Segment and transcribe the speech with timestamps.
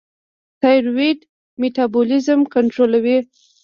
[0.61, 1.19] تایرویډ
[1.61, 3.17] میټابولیزم کنټرولوي.